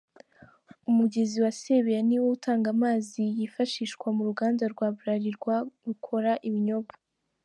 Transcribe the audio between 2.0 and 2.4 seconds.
ni wo